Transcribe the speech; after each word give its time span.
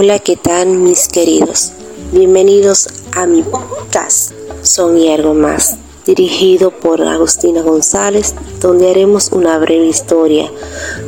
Hola, 0.00 0.20
¿qué 0.20 0.36
tal 0.36 0.68
mis 0.68 1.08
queridos? 1.08 1.72
Bienvenidos 2.12 2.86
a 3.16 3.26
mi 3.26 3.42
podcast 3.42 4.30
Son 4.62 4.96
y 4.96 5.12
algo 5.12 5.34
más, 5.34 5.74
dirigido 6.06 6.70
por 6.70 7.02
Agustina 7.02 7.62
González, 7.62 8.32
donde 8.60 8.90
haremos 8.90 9.32
una 9.32 9.58
breve 9.58 9.86
historia 9.86 10.52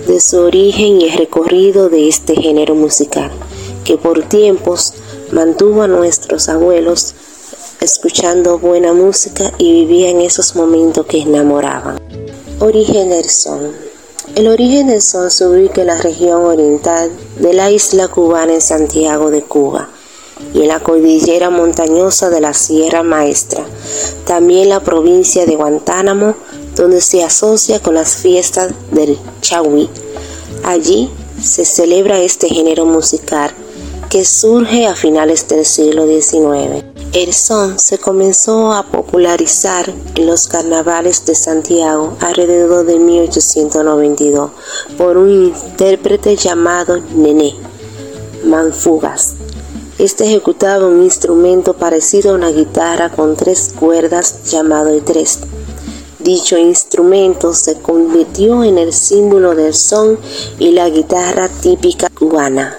de 0.09 0.19
su 0.19 0.39
origen 0.39 1.01
y 1.01 1.05
el 1.05 1.19
recorrido 1.19 1.89
de 1.89 2.09
este 2.09 2.35
género 2.35 2.75
musical, 2.75 3.31
que 3.85 3.97
por 3.97 4.25
tiempos 4.25 4.95
mantuvo 5.31 5.83
a 5.83 5.87
nuestros 5.87 6.49
abuelos 6.49 7.15
escuchando 7.81 8.59
buena 8.59 8.93
música 8.93 9.53
y 9.57 9.71
vivían 9.71 10.21
esos 10.21 10.57
momentos 10.57 11.07
que 11.07 11.21
enamoraban. 11.21 11.97
Origen 12.59 13.11
del 13.11 13.31
son. 13.31 13.90
El 14.37 14.47
origen 14.47 14.87
del 14.87 15.03
son 15.03 15.31
se 15.31 15.47
ubica 15.47 15.81
en 15.81 15.89
la 15.89 16.01
región 16.01 16.45
oriental 16.45 17.11
de 17.39 17.53
la 17.53 17.71
isla 17.71 18.09
cubana 18.09 18.55
en 18.55 18.61
Santiago 18.61 19.31
de 19.31 19.43
Cuba 19.43 19.89
y 20.55 20.63
en 20.63 20.69
la 20.69 20.81
cordillera 20.81 21.51
montañosa 21.51 22.31
de 22.31 22.41
la 22.41 22.55
Sierra 22.55 23.03
Maestra, 23.03 23.65
también 24.27 24.69
la 24.69 24.81
provincia 24.81 25.47
de 25.47 25.57
Guantánamo, 25.57 26.35
donde 26.77 27.01
se 27.01 27.25
asocia 27.25 27.81
con 27.81 27.95
las 27.95 28.17
fiestas 28.17 28.73
del 28.93 29.19
Chawi. 29.41 29.91
Allí 30.65 31.11
se 31.43 31.65
celebra 31.65 32.21
este 32.21 32.49
género 32.49 32.87
musical 32.87 33.51
que 34.09 34.25
surge 34.25 34.87
a 34.87 34.95
finales 34.95 35.47
del 35.49 35.67
siglo 35.67 36.07
XIX. 36.07 36.90
El 37.13 37.33
son 37.33 37.81
se 37.81 37.99
comenzó 37.99 38.73
a 38.73 38.85
popularizar 38.85 39.93
en 40.15 40.27
los 40.29 40.47
carnavales 40.47 41.27
de 41.27 41.35
Santiago 41.35 42.17
alrededor 42.21 42.87
de 42.87 43.01
1892 43.01 44.53
por 44.97 45.17
un 45.17 45.47
intérprete 45.47 46.37
llamado 46.37 47.01
Nené 47.17 47.57
Manfugas. 48.45 49.35
Este 49.99 50.27
ejecutaba 50.27 50.87
un 50.87 51.03
instrumento 51.03 51.75
parecido 51.75 52.31
a 52.31 52.35
una 52.35 52.53
guitarra 52.53 53.11
con 53.11 53.35
tres 53.35 53.75
cuerdas 53.77 54.45
llamado 54.45 54.91
el 54.91 55.03
tres. 55.03 55.41
Dicho 56.21 56.57
instrumento 56.59 57.55
se 57.55 57.81
convirtió 57.81 58.63
en 58.63 58.79
el 58.79 58.93
símbolo 58.93 59.57
del 59.57 59.75
son 59.75 60.17
y 60.61 60.71
la 60.71 60.89
guitarra 60.89 61.49
típica 61.49 62.09
cubana. 62.09 62.79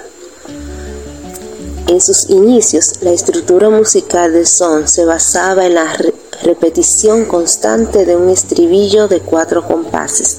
En 1.92 2.00
sus 2.00 2.30
inicios, 2.30 2.94
la 3.02 3.10
estructura 3.10 3.68
musical 3.68 4.32
del 4.32 4.46
son 4.46 4.88
se 4.88 5.04
basaba 5.04 5.66
en 5.66 5.74
la 5.74 5.94
repetición 6.42 7.26
constante 7.26 8.06
de 8.06 8.16
un 8.16 8.30
estribillo 8.30 9.08
de 9.08 9.20
cuatro 9.20 9.62
compases, 9.68 10.38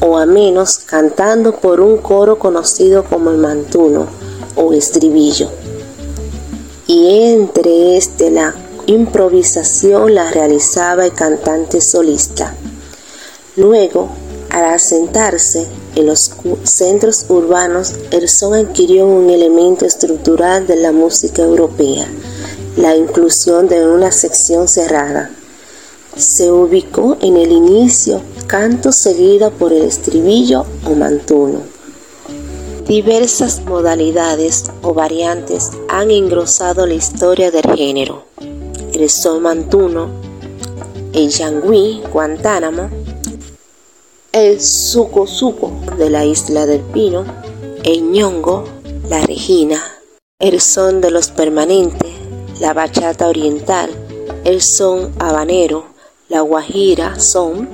o 0.00 0.16
a 0.16 0.26
menos 0.26 0.78
cantando 0.78 1.56
por 1.56 1.80
un 1.80 1.98
coro 1.98 2.38
conocido 2.38 3.02
como 3.02 3.32
el 3.32 3.38
mantuno 3.38 4.06
o 4.54 4.72
estribillo. 4.72 5.50
Y 6.86 7.32
entre 7.32 7.96
este 7.96 8.30
la 8.30 8.54
improvisación 8.86 10.14
la 10.14 10.30
realizaba 10.30 11.04
el 11.04 11.14
cantante 11.14 11.80
solista. 11.80 12.54
Luego, 13.56 14.10
al 14.50 14.66
asentarse 14.66 15.66
en 15.96 16.06
los 16.06 16.30
centros 16.64 17.24
urbanos, 17.30 17.94
el 18.10 18.28
son 18.28 18.54
adquirió 18.54 19.06
un 19.06 19.30
elemento 19.30 19.86
estructural 19.86 20.66
de 20.66 20.76
la 20.76 20.92
música 20.92 21.42
europea, 21.42 22.06
la 22.76 22.94
inclusión 22.94 23.66
de 23.66 23.86
una 23.86 24.12
sección 24.12 24.68
cerrada. 24.68 25.30
Se 26.14 26.52
ubicó 26.52 27.16
en 27.20 27.36
el 27.38 27.50
inicio 27.50 28.20
canto 28.46 28.92
seguida 28.92 29.50
por 29.50 29.72
el 29.72 29.82
estribillo 29.82 30.66
o 30.84 30.94
mantuno. 30.94 31.60
Diversas 32.86 33.62
modalidades 33.64 34.64
o 34.82 34.94
variantes 34.94 35.70
han 35.88 36.10
engrosado 36.10 36.86
la 36.86 36.94
historia 36.94 37.50
del 37.50 37.74
género. 37.74 38.24
El 38.92 39.08
son 39.10 39.42
mantuno, 39.42 40.08
el 41.12 41.30
yangui, 41.30 42.02
Guantánamo, 42.12 42.90
el 44.36 44.60
suco 44.60 45.26
suco 45.26 45.72
de 45.96 46.10
la 46.10 46.26
isla 46.26 46.66
del 46.66 46.82
Pino, 46.82 47.24
el 47.84 48.02
ñongo, 48.02 48.64
la 49.08 49.24
regina, 49.24 49.82
el 50.38 50.60
son 50.60 51.00
de 51.00 51.10
los 51.10 51.28
permanentes, 51.28 52.12
la 52.60 52.74
bachata 52.74 53.28
oriental, 53.28 53.88
el 54.44 54.60
son 54.60 55.10
habanero, 55.18 55.86
la 56.28 56.42
guajira 56.42 57.18
son, 57.18 57.66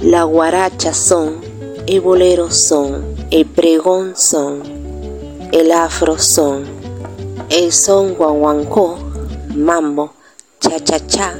la 0.00 0.24
guaracha 0.24 0.94
son, 0.94 1.42
el 1.86 2.00
bolero 2.00 2.50
son, 2.50 3.04
el 3.30 3.46
pregón 3.46 4.14
son, 4.16 4.62
el 5.52 5.70
afro 5.70 6.18
son, 6.18 6.64
el 7.50 7.70
son 7.70 8.14
guaguancó, 8.16 8.98
mambo, 9.54 10.14
cha-cha-cha, 10.58 11.34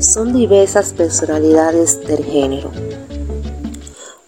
son 0.00 0.34
diversas 0.34 0.92
personalidades 0.92 2.06
del 2.06 2.22
género 2.26 2.70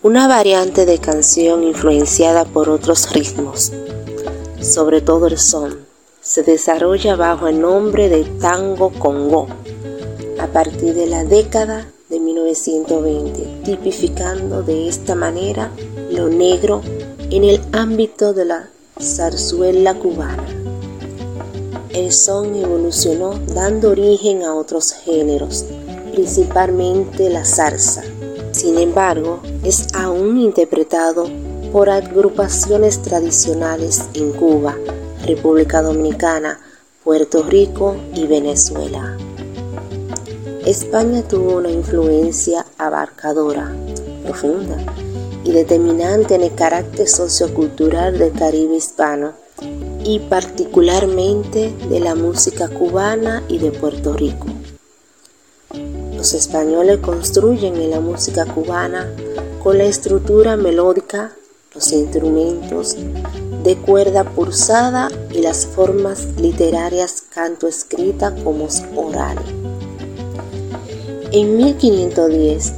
una 0.04 0.28
variante 0.28 0.84
de 0.84 0.98
canción 0.98 1.64
influenciada 1.64 2.44
por 2.44 2.68
otros 2.68 3.10
ritmos, 3.14 3.72
sobre 4.60 5.00
todo 5.00 5.28
el 5.28 5.38
son, 5.38 5.78
se 6.20 6.42
desarrolla 6.42 7.16
bajo 7.16 7.48
el 7.48 7.58
nombre 7.58 8.10
de 8.10 8.24
tango 8.38 8.90
congo 8.90 9.46
a 10.38 10.46
partir 10.48 10.92
de 10.92 11.06
la 11.06 11.24
década 11.24 11.88
de 12.10 12.20
1920, 12.20 13.62
tipificando 13.64 14.62
de 14.62 14.88
esta 14.88 15.14
manera 15.14 15.70
lo 16.10 16.28
negro 16.28 16.82
en 17.30 17.44
el 17.44 17.62
ámbito 17.72 18.34
de 18.34 18.44
la 18.44 18.68
zarzuela 19.00 19.94
cubana. 19.94 20.44
El 21.94 22.12
son 22.12 22.54
evolucionó 22.56 23.40
dando 23.54 23.92
origen 23.92 24.42
a 24.42 24.54
otros 24.54 24.92
géneros, 24.92 25.64
principalmente 26.12 27.30
la 27.30 27.46
zarza, 27.46 28.04
sin 28.54 28.78
embargo, 28.78 29.40
es 29.64 29.88
aún 29.94 30.38
interpretado 30.38 31.28
por 31.72 31.90
agrupaciones 31.90 33.02
tradicionales 33.02 34.04
en 34.14 34.30
Cuba, 34.30 34.76
República 35.26 35.82
Dominicana, 35.82 36.60
Puerto 37.02 37.42
Rico 37.42 37.96
y 38.14 38.28
Venezuela. 38.28 39.16
España 40.64 41.22
tuvo 41.26 41.56
una 41.56 41.70
influencia 41.70 42.64
abarcadora, 42.78 43.74
profunda 44.22 44.76
y 45.42 45.50
determinante 45.50 46.36
en 46.36 46.44
el 46.44 46.54
carácter 46.54 47.08
sociocultural 47.08 48.18
del 48.18 48.32
Caribe 48.32 48.76
hispano 48.76 49.32
y 50.04 50.20
particularmente 50.20 51.74
de 51.88 51.98
la 51.98 52.14
música 52.14 52.68
cubana 52.68 53.42
y 53.48 53.58
de 53.58 53.72
Puerto 53.72 54.12
Rico. 54.12 54.46
Los 56.24 56.32
españoles 56.32 57.00
construyen 57.00 57.76
en 57.76 57.90
la 57.90 58.00
música 58.00 58.46
cubana 58.46 59.12
con 59.62 59.76
la 59.76 59.84
estructura 59.84 60.56
melódica, 60.56 61.36
los 61.74 61.92
instrumentos 61.92 62.96
de 63.62 63.76
cuerda 63.76 64.24
pulsada 64.24 65.10
y 65.32 65.42
las 65.42 65.66
formas 65.66 66.28
literarias 66.38 67.24
canto 67.28 67.68
escrita 67.68 68.34
como 68.42 68.68
oral. 68.96 69.36
En 71.30 71.58
1510, 71.58 72.72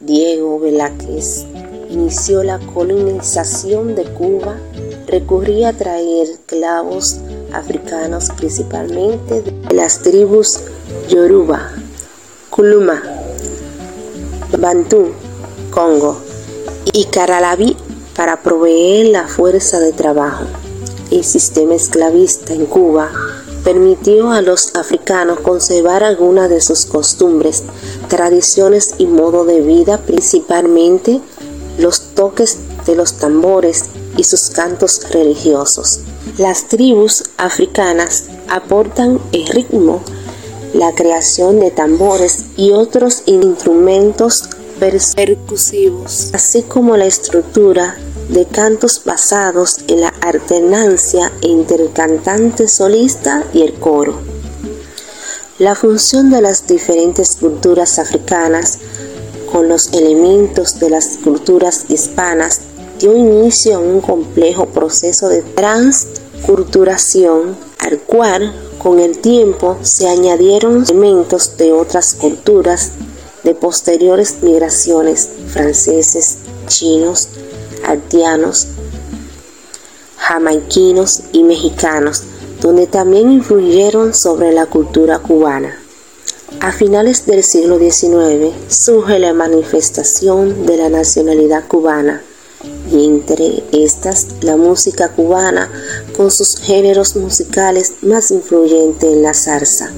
Diego 0.00 0.60
Velázquez 0.60 1.46
inició 1.88 2.42
la 2.44 2.58
colonización 2.58 3.94
de 3.94 4.04
Cuba, 4.04 4.58
recurría 5.06 5.70
a 5.70 5.72
traer 5.72 6.28
clavos 6.44 7.16
africanos 7.54 8.28
principalmente 8.36 9.40
de 9.40 9.74
las 9.74 10.02
tribus 10.02 10.60
Yoruba 11.08 11.70
Kuluma, 12.52 13.02
Bantú, 14.58 15.12
Congo 15.70 16.18
y 16.92 17.06
Caralabi 17.06 17.78
para 18.14 18.42
proveer 18.42 19.06
la 19.06 19.26
fuerza 19.26 19.80
de 19.80 19.94
trabajo. 19.94 20.44
El 21.10 21.24
sistema 21.24 21.74
esclavista 21.74 22.52
en 22.52 22.66
Cuba 22.66 23.10
permitió 23.64 24.32
a 24.32 24.42
los 24.42 24.76
africanos 24.76 25.40
conservar 25.40 26.04
algunas 26.04 26.50
de 26.50 26.60
sus 26.60 26.84
costumbres, 26.84 27.62
tradiciones 28.08 28.96
y 28.98 29.06
modo 29.06 29.46
de 29.46 29.62
vida, 29.62 29.96
principalmente 29.96 31.22
los 31.78 32.14
toques 32.14 32.58
de 32.84 32.96
los 32.96 33.14
tambores 33.14 33.86
y 34.18 34.24
sus 34.24 34.50
cantos 34.50 35.10
religiosos. 35.10 36.00
Las 36.36 36.68
tribus 36.68 37.24
africanas 37.38 38.24
aportan 38.50 39.20
el 39.32 39.46
ritmo 39.46 40.02
la 40.74 40.94
creación 40.94 41.60
de 41.60 41.70
tambores 41.70 42.46
y 42.56 42.72
otros 42.72 43.22
instrumentos 43.26 44.44
percusivos, 45.14 46.30
así 46.32 46.62
como 46.62 46.96
la 46.96 47.04
estructura 47.06 47.96
de 48.28 48.46
cantos 48.46 49.02
basados 49.04 49.78
en 49.88 50.00
la 50.00 50.08
alternancia 50.08 51.30
entre 51.42 51.84
el 51.84 51.92
cantante 51.92 52.66
solista 52.66 53.44
y 53.52 53.62
el 53.62 53.74
coro. 53.74 54.18
La 55.58 55.74
función 55.74 56.30
de 56.30 56.40
las 56.40 56.66
diferentes 56.66 57.36
culturas 57.36 57.98
africanas 57.98 58.78
con 59.52 59.68
los 59.68 59.92
elementos 59.92 60.80
de 60.80 60.90
las 60.90 61.18
culturas 61.22 61.84
hispanas 61.88 62.62
dio 62.98 63.16
inicio 63.16 63.76
a 63.76 63.78
un 63.78 64.00
complejo 64.00 64.66
proceso 64.66 65.28
de 65.28 65.44
culturación, 66.46 67.56
al 67.78 67.98
cual 68.00 68.52
con 68.82 68.98
el 68.98 69.18
tiempo 69.18 69.78
se 69.82 70.08
añadieron 70.08 70.82
elementos 70.82 71.56
de 71.56 71.72
otras 71.72 72.14
culturas 72.14 72.90
de 73.44 73.54
posteriores 73.54 74.42
migraciones 74.42 75.28
franceses, 75.48 76.38
chinos, 76.66 77.28
haitianos, 77.86 78.66
jamaiquinos 80.16 81.20
y 81.32 81.44
mexicanos, 81.44 82.24
donde 82.60 82.88
también 82.88 83.30
influyeron 83.30 84.14
sobre 84.14 84.52
la 84.52 84.66
cultura 84.66 85.20
cubana. 85.20 85.78
A 86.60 86.72
finales 86.72 87.24
del 87.26 87.44
siglo 87.44 87.78
XIX 87.78 88.52
surge 88.68 89.18
la 89.18 89.32
manifestación 89.32 90.66
de 90.66 90.76
la 90.76 90.88
nacionalidad 90.88 91.66
cubana 91.68 92.22
y 92.92 93.04
entre 93.04 93.64
estas 93.72 94.26
la 94.42 94.56
música 94.56 95.08
cubana 95.08 95.70
con 96.16 96.30
sus 96.30 96.56
géneros 96.56 97.16
musicales 97.16 97.94
más 98.02 98.30
influyentes 98.30 99.10
en 99.10 99.22
la 99.22 99.34
salsa, 99.34 99.92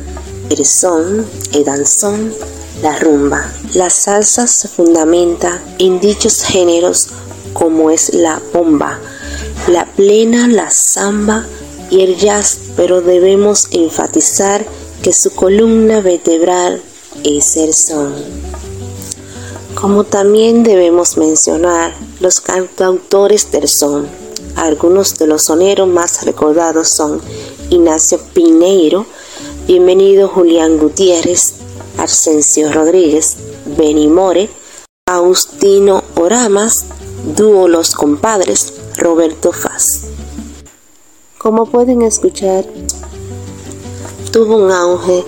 el 0.50 0.64
son, 0.64 1.26
el 1.52 1.64
danzón, 1.64 2.34
la 2.82 2.98
rumba. 2.98 3.52
La 3.74 3.90
salsa 3.90 4.46
se 4.46 4.68
fundamenta 4.68 5.62
en 5.78 6.00
dichos 6.00 6.42
géneros 6.42 7.08
como 7.52 7.90
es 7.90 8.12
la 8.12 8.42
bomba, 8.52 8.98
la 9.68 9.86
plena, 9.86 10.48
la 10.48 10.70
samba 10.70 11.46
y 11.90 12.02
el 12.02 12.16
jazz, 12.16 12.58
pero 12.76 13.00
debemos 13.00 13.68
enfatizar 13.70 14.66
que 15.02 15.12
su 15.12 15.30
columna 15.34 16.00
vertebral 16.00 16.82
es 17.22 17.56
el 17.56 17.74
son. 17.74 18.14
Como 19.74 20.04
también 20.04 20.62
debemos 20.62 21.16
mencionar 21.16 21.94
los 22.20 22.40
cantautores 22.40 23.50
del 23.50 23.68
son. 23.68 24.23
Algunos 24.64 25.18
de 25.18 25.26
los 25.26 25.42
soneros 25.42 25.86
más 25.86 26.24
recordados 26.24 26.88
son 26.88 27.20
Ignacio 27.68 28.18
Pineiro, 28.32 29.04
Bienvenido 29.66 30.26
Julián 30.26 30.78
Gutiérrez, 30.78 31.56
Arsencio 31.98 32.72
Rodríguez, 32.72 33.36
Benny 33.76 34.08
More, 34.08 34.48
Austino 35.06 36.02
Oramas, 36.16 36.86
Dúo 37.36 37.68
Los 37.68 37.94
Compadres, 37.94 38.72
Roberto 38.96 39.52
Faz. 39.52 40.04
Como 41.36 41.66
pueden 41.66 42.00
escuchar, 42.00 42.64
tuvo 44.32 44.56
un 44.56 44.70
auge 44.70 45.26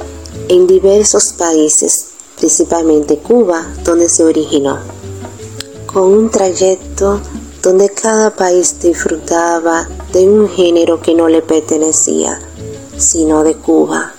en 0.49 0.67
diversos 0.67 1.35
países, 1.35 2.07
principalmente 2.39 3.19
Cuba, 3.19 3.67
donde 3.85 4.09
se 4.09 4.25
originó 4.25 4.79
con 5.87 6.05
un 6.05 6.31
trayecto 6.31 7.21
donde 7.67 7.89
cada 7.89 8.31
país 8.31 8.79
disfrutaba 8.81 9.89
de 10.13 10.29
un 10.29 10.49
género 10.49 11.03
que 11.03 11.17
no 11.17 11.27
le 11.27 11.43
pertenecía, 11.43 12.39
sino 12.97 13.43
de 13.43 13.57
Cuba. 13.57 14.13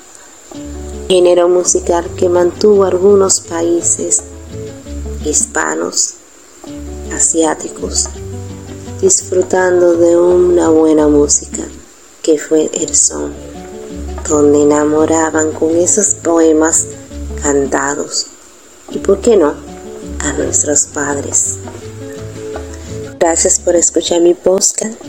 Género 1.08 1.48
musical 1.48 2.10
que 2.18 2.28
mantuvo 2.28 2.84
algunos 2.84 3.40
países 3.40 4.22
hispanos, 5.24 6.16
asiáticos, 7.16 8.10
disfrutando 9.00 9.94
de 9.94 10.18
una 10.18 10.68
buena 10.68 11.08
música 11.08 11.64
que 12.22 12.38
fue 12.38 12.70
el 12.74 12.94
son, 12.94 13.32
donde 14.28 14.64
enamoraban 14.64 15.54
con 15.54 15.74
esos 15.78 16.16
poemas 16.16 16.88
cantados. 17.42 18.28
¿Y 18.92 18.98
por 18.98 19.22
qué 19.22 19.38
no? 19.38 19.54
a 20.20 20.34
nuestros 20.34 20.86
padres. 20.86 21.58
Gracias 23.20 23.60
por 23.60 23.76
escuchar 23.76 24.22
mi 24.22 24.36
podcast. 24.36 25.02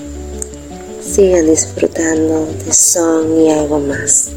Sigan 1.03 1.47
disfrutando 1.47 2.47
de 2.65 2.73
son 2.73 3.39
y 3.41 3.51
algo 3.51 3.81
más. 3.81 4.33